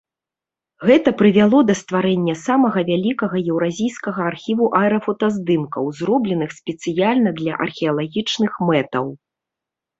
Гэта 0.89 1.09
прывяло 1.19 1.59
да 1.69 1.75
стварэння 1.81 2.35
самага 2.45 2.79
вялікага 2.89 3.37
еўразійскага 3.51 4.21
архіву 4.31 4.71
аэрафотаздымкаў, 4.81 5.83
зробленых 6.01 6.49
спецыяльна 6.63 7.29
для 7.43 7.53
археалагічных 7.71 8.53
мэтаў. 8.71 9.05